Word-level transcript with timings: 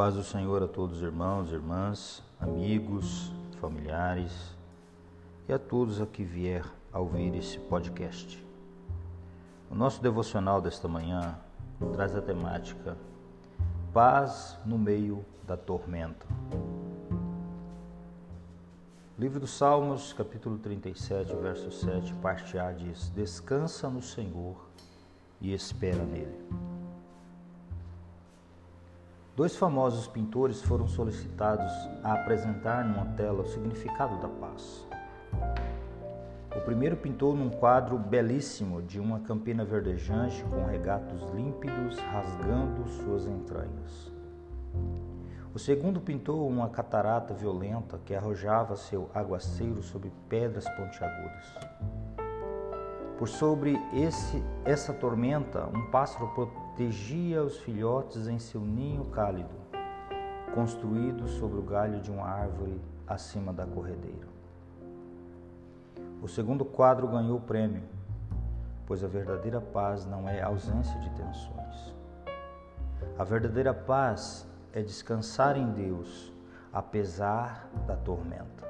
paz 0.00 0.14
do 0.14 0.24
Senhor 0.24 0.62
a 0.62 0.66
todos 0.66 0.96
os 0.96 1.02
irmãos, 1.02 1.52
irmãs, 1.52 2.22
amigos, 2.40 3.30
familiares 3.60 4.32
e 5.46 5.52
a 5.52 5.58
todos 5.58 6.00
a 6.00 6.06
que 6.06 6.24
vier 6.24 6.64
a 6.90 6.98
ouvir 6.98 7.36
esse 7.36 7.58
podcast. 7.58 8.42
O 9.70 9.74
nosso 9.74 10.00
devocional 10.00 10.58
desta 10.62 10.88
manhã 10.88 11.38
traz 11.92 12.16
a 12.16 12.22
temática 12.22 12.96
Paz 13.92 14.58
no 14.64 14.78
meio 14.78 15.22
da 15.46 15.54
tormenta. 15.54 16.26
Livro 19.18 19.38
dos 19.38 19.50
Salmos, 19.50 20.14
capítulo 20.14 20.56
37, 20.56 21.36
verso 21.36 21.70
7, 21.70 22.14
parte 22.22 22.58
A 22.58 22.72
diz: 22.72 23.10
Descansa 23.10 23.90
no 23.90 24.00
Senhor 24.00 24.56
e 25.42 25.52
espera 25.52 26.02
nele. 26.02 26.79
Dois 29.40 29.56
famosos 29.56 30.06
pintores 30.06 30.60
foram 30.60 30.86
solicitados 30.86 31.72
a 32.04 32.12
apresentar 32.12 32.84
numa 32.84 33.06
tela 33.16 33.40
o 33.40 33.46
significado 33.46 34.20
da 34.20 34.28
paz. 34.28 34.86
O 36.54 36.60
primeiro 36.60 36.94
pintou 36.94 37.34
num 37.34 37.48
quadro 37.48 37.96
belíssimo 37.96 38.82
de 38.82 39.00
uma 39.00 39.20
campina 39.20 39.64
verdejante 39.64 40.44
com 40.44 40.66
regatos 40.66 41.22
límpidos 41.30 41.98
rasgando 42.00 42.86
suas 42.86 43.26
entranhas. 43.26 44.12
O 45.54 45.58
segundo 45.58 46.02
pintou 46.02 46.46
uma 46.46 46.68
catarata 46.68 47.32
violenta 47.32 47.98
que 48.04 48.14
arrojava 48.14 48.76
seu 48.76 49.10
aguaceiro 49.14 49.82
sobre 49.82 50.12
pedras 50.28 50.68
pontiagudas. 50.68 51.54
Por 53.20 53.28
sobre 53.28 53.78
esse, 53.92 54.42
essa 54.64 54.94
tormenta, 54.94 55.68
um 55.76 55.90
pássaro 55.90 56.28
protegia 56.28 57.42
os 57.42 57.58
filhotes 57.58 58.26
em 58.26 58.38
seu 58.38 58.62
ninho 58.62 59.04
cálido, 59.10 59.54
construído 60.54 61.28
sobre 61.28 61.58
o 61.58 61.62
galho 61.62 62.00
de 62.00 62.10
uma 62.10 62.26
árvore 62.26 62.80
acima 63.06 63.52
da 63.52 63.66
corredeira. 63.66 64.26
O 66.22 66.28
segundo 66.28 66.64
quadro 66.64 67.06
ganhou 67.08 67.36
o 67.36 67.42
prêmio, 67.42 67.82
pois 68.86 69.04
a 69.04 69.06
verdadeira 69.06 69.60
paz 69.60 70.06
não 70.06 70.26
é 70.26 70.40
ausência 70.40 70.98
de 71.00 71.10
tensões. 71.10 71.94
A 73.18 73.22
verdadeira 73.22 73.74
paz 73.74 74.48
é 74.72 74.80
descansar 74.80 75.58
em 75.58 75.70
Deus, 75.72 76.32
apesar 76.72 77.68
da 77.86 77.96
tormenta. 77.96 78.66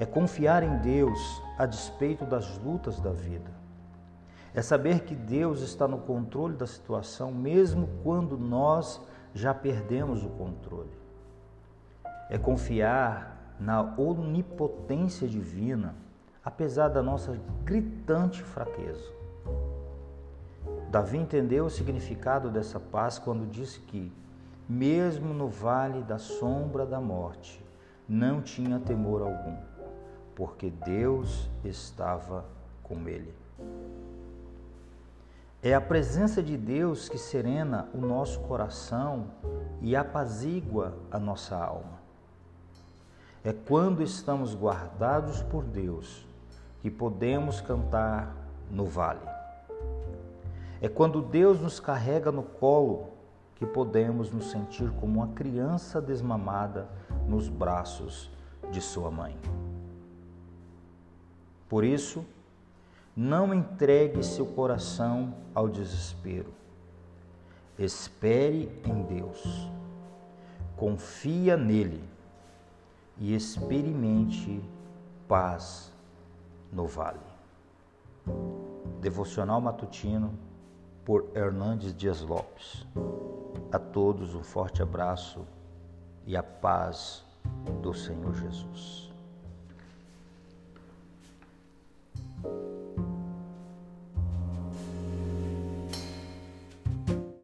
É 0.00 0.06
confiar 0.06 0.62
em 0.62 0.78
Deus 0.78 1.20
a 1.58 1.66
despeito 1.66 2.24
das 2.24 2.56
lutas 2.56 2.98
da 3.00 3.12
vida 3.12 3.65
é 4.56 4.62
saber 4.62 5.00
que 5.00 5.14
Deus 5.14 5.60
está 5.60 5.86
no 5.86 5.98
controle 5.98 6.56
da 6.56 6.66
situação, 6.66 7.30
mesmo 7.30 7.86
quando 8.02 8.38
nós 8.38 8.98
já 9.34 9.52
perdemos 9.52 10.24
o 10.24 10.30
controle. 10.30 10.96
É 12.30 12.38
confiar 12.38 13.54
na 13.60 13.82
onipotência 13.98 15.28
divina, 15.28 15.94
apesar 16.42 16.88
da 16.88 17.02
nossa 17.02 17.38
gritante 17.64 18.42
fraqueza. 18.42 19.12
Davi 20.90 21.18
entendeu 21.18 21.66
o 21.66 21.70
significado 21.70 22.48
dessa 22.48 22.80
paz 22.80 23.18
quando 23.18 23.46
disse 23.46 23.80
que, 23.80 24.10
mesmo 24.66 25.34
no 25.34 25.48
vale 25.48 26.02
da 26.02 26.16
sombra 26.16 26.86
da 26.86 26.98
morte, 26.98 27.62
não 28.08 28.40
tinha 28.40 28.80
temor 28.80 29.20
algum, 29.20 29.58
porque 30.34 30.70
Deus 30.70 31.46
estava 31.62 32.46
com 32.82 33.06
ele. 33.06 33.34
É 35.62 35.74
a 35.74 35.80
presença 35.80 36.42
de 36.42 36.56
Deus 36.56 37.08
que 37.08 37.18
serena 37.18 37.88
o 37.94 37.98
nosso 37.98 38.40
coração 38.40 39.26
e 39.80 39.96
apazigua 39.96 40.94
a 41.10 41.18
nossa 41.18 41.56
alma. 41.56 41.98
É 43.42 43.52
quando 43.52 44.02
estamos 44.02 44.54
guardados 44.54 45.42
por 45.42 45.64
Deus 45.64 46.26
que 46.80 46.90
podemos 46.90 47.60
cantar 47.60 48.34
no 48.70 48.84
vale. 48.84 49.20
É 50.80 50.88
quando 50.88 51.22
Deus 51.22 51.60
nos 51.60 51.80
carrega 51.80 52.30
no 52.30 52.42
colo 52.42 53.08
que 53.54 53.64
podemos 53.64 54.30
nos 54.30 54.50
sentir 54.50 54.90
como 55.00 55.20
uma 55.20 55.28
criança 55.28 56.00
desmamada 56.00 56.88
nos 57.26 57.48
braços 57.48 58.30
de 58.70 58.80
sua 58.80 59.10
mãe. 59.10 59.36
Por 61.68 61.82
isso, 61.82 62.24
não 63.16 63.54
entregue 63.54 64.22
seu 64.22 64.44
coração 64.44 65.34
ao 65.54 65.68
desespero. 65.68 66.52
Espere 67.78 68.70
em 68.84 69.02
Deus. 69.04 69.70
Confia 70.76 71.56
nele 71.56 72.04
e 73.16 73.34
experimente 73.34 74.62
paz 75.26 75.90
no 76.70 76.86
vale. 76.86 77.18
Devocional 79.00 79.62
matutino 79.62 80.34
por 81.02 81.30
Hernandes 81.34 81.94
Dias 81.94 82.20
Lopes. 82.20 82.86
A 83.72 83.78
todos 83.78 84.34
um 84.34 84.42
forte 84.42 84.82
abraço 84.82 85.46
e 86.26 86.36
a 86.36 86.42
paz 86.42 87.24
do 87.80 87.94
Senhor 87.94 88.34
Jesus. 88.34 89.15